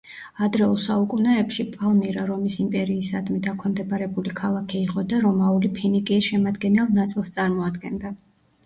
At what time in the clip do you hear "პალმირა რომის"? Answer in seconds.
1.75-2.57